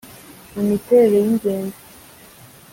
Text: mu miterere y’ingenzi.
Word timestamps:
mu 0.53 0.61
miterere 0.69 1.15
y’ingenzi. 1.21 1.81